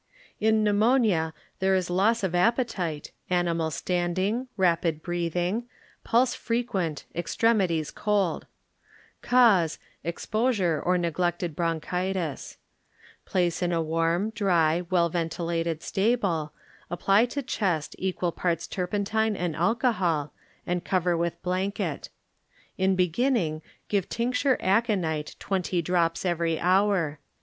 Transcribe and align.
In 0.39 0.63
Pneumonia 0.63 1.31
there 1.59 1.75
is 1.75 1.87
loss 1.87 2.23
of 2.23 2.31
appe 2.31 2.67
tite, 2.67 3.11
animal 3.29 3.69
standing, 3.69 4.47
rapid 4.57 5.03
breathing, 5.03 5.65
pulse 6.03 6.33
frequent, 6.33 7.05
extremities 7.13 7.91
cold. 7.91 8.47
Cause, 9.21 9.77
exposure 10.03 10.81
or 10.83 10.97
neglected 10.97 11.55
bronchitis. 11.55 12.57
Place 13.25 13.61
in 13.61 13.71
a 13.71 13.79
warm, 13.79 14.31
dry, 14.31 14.81
well 14.89 15.07
ventilated 15.07 15.83
stable, 15.83 16.51
apply 16.89 17.25
to 17.27 17.43
chest 17.43 17.95
equal 17.99 18.31
parts 18.31 18.65
turpentine 18.65 19.35
and 19.35 19.55
alcohol 19.55 20.33
and 20.65 20.83
cover 20.83 21.15
with 21.15 21.39
blanket. 21.43 22.09
In 22.75 22.95
be 22.95 23.07
ginning 23.07 23.61
give 23.87 24.09
tincture 24.09 24.57
aconite 24.61 25.35
twenty 25.37 25.79
drops 25.79 26.25
every 26.25 26.59
hour. 26.59 27.19